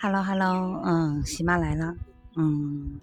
[0.00, 1.96] Hello，Hello，嗯，喜妈来了，
[2.36, 3.00] 嗯，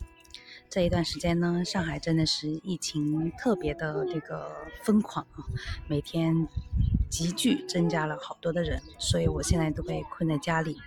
[0.69, 5.43] 这一段时间呢，上海真的是疫情特别的这个疯狂啊，
[5.87, 6.47] 每天
[7.09, 10.77] 急剧增加了好多的人，所以我现在都被困在家里。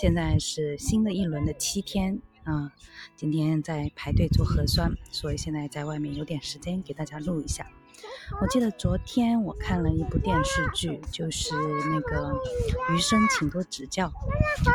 [0.00, 2.72] 现在是新的一轮的七天啊，
[3.16, 7.66] 今天在排队做核酸，所以现在在外面有点时间给大家录一下。
[8.40, 11.54] 我记得昨天我看了一部电视剧，就是
[11.90, 12.30] 那个
[12.94, 14.06] 《余生，请多指教》。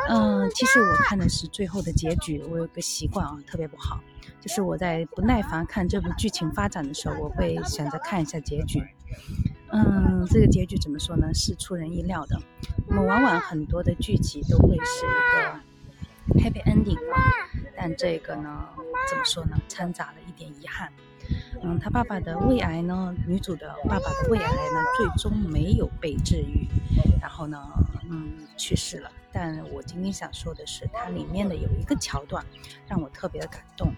[0.09, 2.43] 嗯，其实我看的是最后的结局。
[2.49, 3.99] 我有个习惯啊，特别不好，
[4.41, 8.81] 就是我在不耐烦看这部剧情发展的时候，我会选择看一下结局。
[9.71, 11.33] 嗯，这个结局怎么说呢？
[11.33, 12.39] 是出人意料的。
[12.87, 16.99] 我们往往很多的剧集都会是一个 happy ending，
[17.75, 18.67] 但这个呢，
[19.07, 19.57] 怎么说呢？
[19.67, 20.91] 掺杂了一点遗憾。
[21.61, 23.15] 嗯，他爸爸的胃癌呢？
[23.25, 26.67] 女主的爸爸的胃癌呢，最终没有被治愈，
[27.21, 27.57] 然后呢，
[28.09, 29.09] 嗯，去世了。
[29.31, 32.45] 但我今天想说的是，它里面的有一个桥段
[32.87, 33.93] 让我特别的感动，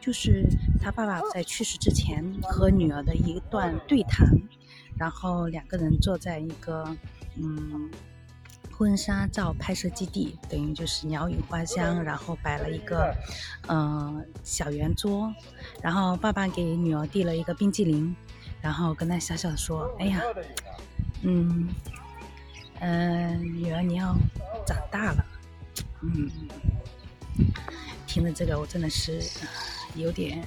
[0.00, 0.44] 就是
[0.80, 4.28] 他爸爸在去世之前和女儿的一段对谈，
[4.98, 6.94] 然后两个人坐在一个，
[7.36, 7.90] 嗯。
[8.76, 13.16] 婚纱照拍摄基地等于就是鸟语花香，然后摆了一个
[13.68, 15.32] 嗯小圆桌，
[15.82, 18.14] 然后爸爸给女儿递了一个冰激凌，
[18.60, 20.20] 然后跟她笑笑说：“哎呀，
[21.22, 21.68] 嗯
[22.80, 24.14] 嗯，女儿你要
[24.66, 25.24] 长大了。”
[26.02, 26.30] 嗯，
[28.06, 29.22] 听了这个我真的是
[29.94, 30.46] 有点，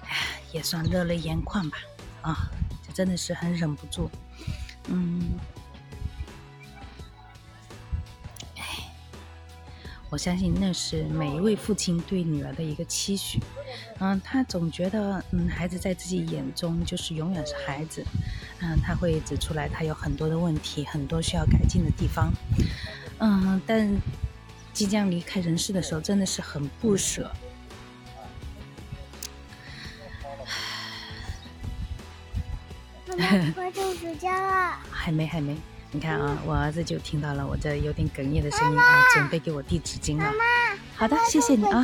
[0.00, 1.76] 哎，也算热泪盈眶吧。
[2.22, 2.50] 啊，
[2.86, 4.10] 这真的是很忍不住。
[4.86, 5.38] 嗯。
[10.10, 13.38] 我相信那是每一位父亲对女儿的一个期许，
[13.98, 18.02] 嗯，他总觉得，嗯，孩子在自己眼中就是永远是孩子，
[18.60, 22.32] 嗯，他会指出来他有很多的问题，很多需要改进的地方，
[23.18, 23.94] 嗯，但
[24.72, 27.30] 即将离开人世的时候，真的是很不舍。
[33.06, 34.78] 妈妈，快中暑假了？
[34.90, 35.54] 还没，还没。
[35.90, 40.24] 你看啊，我儿子就听到了我这有点哽咽的声音啊，准备给我递纸巾了。
[40.24, 40.44] 妈妈，
[40.94, 41.82] 好的，谢谢你啊。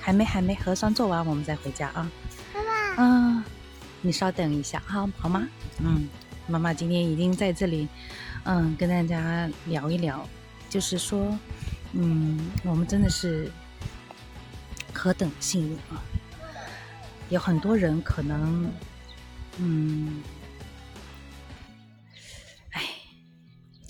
[0.00, 2.08] 还没还没，核酸做完我们再回家啊。
[2.54, 3.44] 妈妈，嗯，
[4.00, 5.42] 你稍等一下好好吗？
[5.82, 6.08] 嗯，
[6.46, 7.88] 妈妈今天已经在这里，
[8.44, 10.24] 嗯，跟大家聊一聊，
[10.70, 11.36] 就是说，
[11.94, 13.50] 嗯，我们真的是
[14.94, 15.98] 何等幸运啊！
[17.28, 18.70] 有很多人可能，
[19.56, 20.22] 嗯。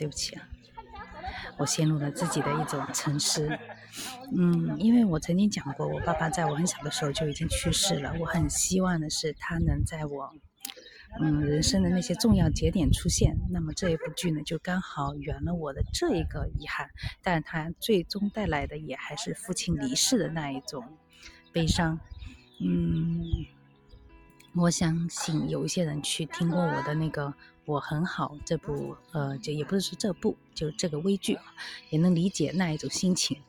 [0.03, 0.43] 对不起啊，
[1.59, 3.49] 我陷入了自己的一种沉思。
[4.37, 8.13] 嗯，因为我曾经讲过，我爸爸在我很小的时候就已经去世了。
[8.19, 10.35] 我很希望的是他能在我
[11.21, 13.37] 嗯人生的那些重要节点出现。
[13.49, 16.89] 那么这一部剧呢，就刚好圆了我的这一个遗憾。
[17.23, 20.83] 但他最终带来的也还是父亲离世的那一种
[21.53, 22.01] 悲伤。
[22.61, 23.23] 嗯，
[24.57, 27.33] 我相信有一些人去听过我的那个。
[27.65, 31.39] 我很好，这部呃，就也不是说这部，就是这个微剧，
[31.91, 33.41] 也能理解那一种心情。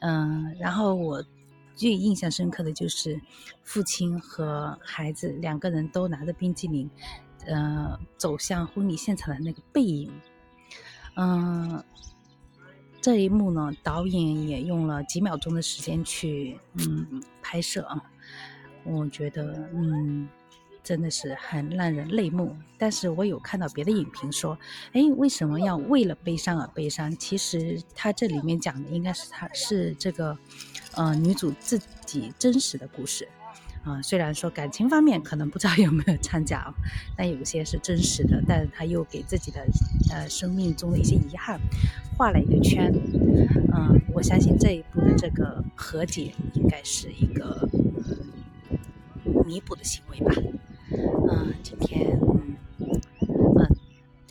[0.00, 1.22] 嗯，然后我
[1.76, 3.20] 最印象深刻的就是
[3.62, 6.88] 父亲和孩子两个人都拿着冰激凌，
[7.44, 10.10] 呃，走向婚礼现场的那个背影。
[11.16, 11.84] 嗯，
[13.02, 18.10] 这一幕呢，导演也用了几秒钟的时间去嗯拍摄啊，
[18.84, 20.26] 我觉得嗯。
[20.82, 24.58] 真的是很让人泪目，但是我有看到别的影评说，
[24.92, 27.14] 哎，为什么要为了悲伤而悲伤？
[27.16, 30.36] 其实他这里面讲的应该是他是这个，
[30.94, 33.28] 呃，女主自己真实的故事，
[33.84, 36.74] 啊，虽然说感情方面可能不知道有没有掺假啊，
[37.16, 39.64] 但有些是真实的，但他又给自己的
[40.10, 41.60] 呃生命中的一些遗憾
[42.16, 42.92] 画了一个圈，
[43.74, 47.68] 嗯，我相信这一步的这个和解应该是一个
[49.46, 50.32] 弥补的行为吧。
[51.30, 52.18] 嗯，今天，
[52.78, 52.96] 嗯，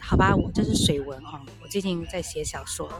[0.01, 2.91] 好吧，我这是水文啊，我最近在写小说，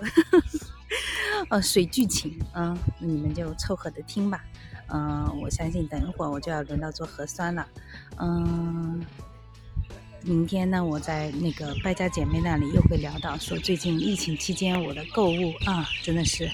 [1.50, 4.42] 呃，水剧情，嗯，你们就凑合着听吧，
[4.88, 7.68] 嗯，我相信等一会儿我就要轮到做核酸了，
[8.18, 9.06] 嗯，
[10.24, 16.50] 明天呢，我在那个败家姐妹那里又会聊到说最近疫情期间我的购物啊，真的是，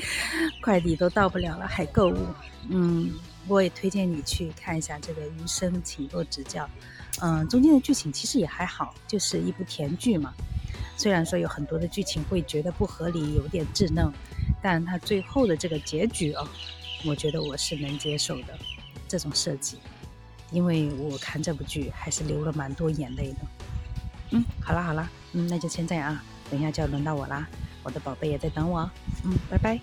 [0.62, 2.26] 快递都到不了了还购物，
[2.68, 3.12] 嗯。
[3.48, 6.64] 我也推荐你去看一下这个《余生，请多指教》。
[7.20, 10.34] 嗯，中间的剧情其实也还好，就是一部甜剧嘛。
[10.96, 14.10] 虽然说有很多的剧情会觉得不合理，有点稚嫩，
[14.60, 16.48] 但它最后的这个结局哦，
[17.04, 18.58] 我觉得我是能接受的
[19.06, 19.78] 这种设计，
[20.50, 23.38] 因为我看这部剧还是流了蛮多眼泪的。
[24.32, 27.48] 嗯，好啦好啦，嗯，那就先这样啊，等一下就要轮到我啦，
[27.86, 28.90] 我的宝贝也在等我，
[29.24, 29.80] 嗯，拜拜。